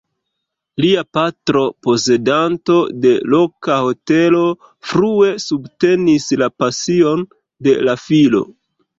Lia 0.83 1.01
patro, 1.15 1.59
posedanto 1.87 2.77
de 3.03 3.11
loka 3.33 3.75
hotelo, 3.87 4.39
frue 4.93 5.29
subtenis 5.43 6.25
la 6.43 6.47
pasion 6.63 7.23
de 7.69 7.77
la 7.89 7.95
filo. 8.05 8.43